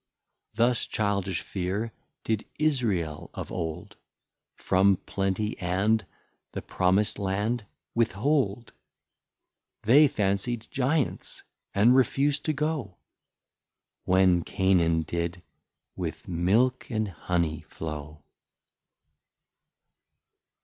Thus 0.55 0.87
Childish 0.87 1.41
fear 1.41 1.93
did 2.23 2.47
Israel 2.57 3.29
of 3.35 3.51
old 3.51 3.97
From 4.55 4.97
Plenty 5.05 5.55
and 5.59 6.07
the 6.53 6.63
Promis'd 6.63 7.19
Land 7.19 7.67
with 7.93 8.13
hold; 8.13 8.73
They 9.83 10.07
fancy'd 10.07 10.71
Giants, 10.71 11.43
and 11.75 11.95
refus'd 11.95 12.43
to 12.45 12.53
go, 12.53 12.97
When 14.05 14.41
Canaan 14.43 15.03
did 15.03 15.43
with 15.95 16.27
Milk 16.27 16.89
and 16.89 17.07
Honey 17.07 17.61
flow. 17.67 18.23